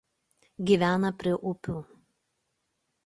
Gyvena 0.69 1.11
prie 1.23 1.35
upių. 1.53 1.77